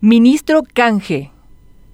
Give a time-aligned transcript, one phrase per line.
[0.00, 1.32] Ministro Canje.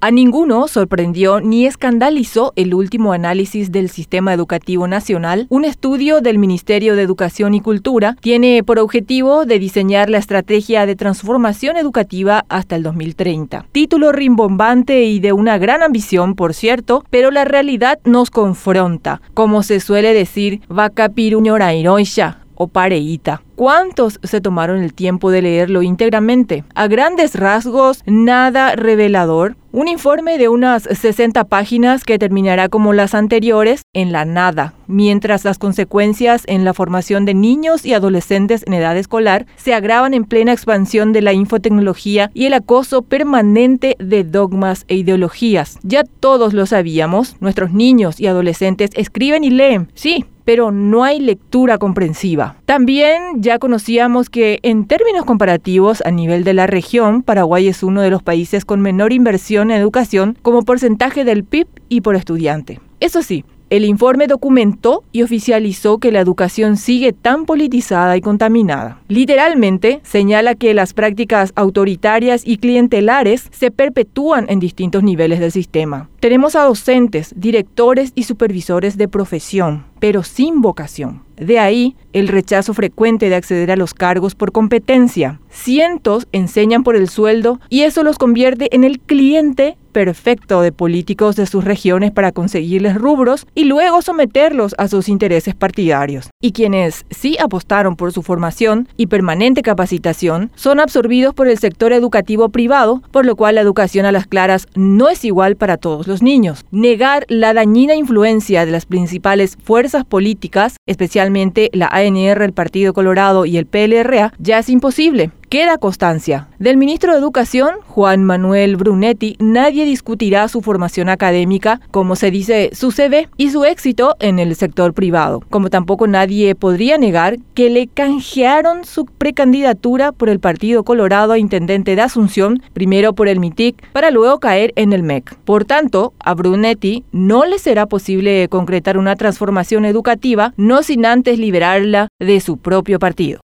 [0.02, 5.46] A ninguno sorprendió ni escandalizó el último análisis del Sistema Educativo Nacional.
[5.48, 10.84] Un estudio del Ministerio de Educación y Cultura tiene por objetivo de diseñar la estrategia
[10.84, 13.64] de transformación educativa hasta el 2030.
[13.72, 19.22] Título rimbombante y de una gran ambición, por cierto, pero la realidad nos confronta.
[19.32, 23.43] Como se suele decir, vaca piruñorairoisha o pareíta.
[23.56, 26.64] ¿Cuántos se tomaron el tiempo de leerlo íntegramente?
[26.74, 29.56] A grandes rasgos, nada revelador.
[29.70, 35.44] Un informe de unas 60 páginas que terminará como las anteriores en la nada, mientras
[35.44, 40.24] las consecuencias en la formación de niños y adolescentes en edad escolar se agravan en
[40.24, 45.78] plena expansión de la infotecnología y el acoso permanente de dogmas e ideologías.
[45.82, 51.20] Ya todos lo sabíamos, nuestros niños y adolescentes escriben y leen, sí, pero no hay
[51.20, 52.56] lectura comprensiva.
[52.66, 58.02] También ya conocíamos que en términos comparativos a nivel de la región, Paraguay es uno
[58.02, 62.80] de los países con menor inversión en educación como porcentaje del PIB y por estudiante.
[63.00, 69.00] Eso sí, el informe documentó y oficializó que la educación sigue tan politizada y contaminada.
[69.08, 76.08] Literalmente señala que las prácticas autoritarias y clientelares se perpetúan en distintos niveles del sistema.
[76.20, 81.22] Tenemos a docentes, directores y supervisores de profesión, pero sin vocación.
[81.38, 85.40] De ahí el rechazo frecuente de acceder a los cargos por competencia.
[85.48, 91.36] Cientos enseñan por el sueldo y eso los convierte en el cliente perfecto de políticos
[91.36, 96.30] de sus regiones para conseguirles rubros y luego someterlos a sus intereses partidarios.
[96.40, 101.92] Y quienes sí apostaron por su formación y permanente capacitación son absorbidos por el sector
[101.92, 106.08] educativo privado, por lo cual la educación a las claras no es igual para todos
[106.08, 106.64] los niños.
[106.72, 109.56] Negar la dañina influencia de las principales
[110.02, 116.48] políticas, especialmente la ANR, el Partido Colorado y el PLRA, ya es imposible queda constancia.
[116.58, 122.70] Del ministro de Educación, Juan Manuel Brunetti, nadie discutirá su formación académica, como se dice
[122.72, 127.70] su CV, y su éxito en el sector privado, como tampoco nadie podría negar que
[127.70, 133.40] le canjearon su precandidatura por el Partido Colorado a intendente de Asunción, primero por el
[133.40, 135.36] MITIC, para luego caer en el MEC.
[135.44, 141.38] Por tanto, a Brunetti no le será posible concretar una transformación educativa, no sin antes
[141.38, 143.43] liberarla de su propio partido.